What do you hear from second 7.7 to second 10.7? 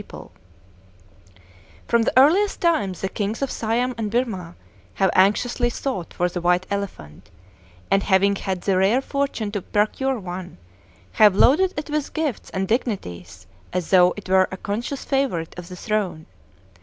and having had the rare fortune to procure one,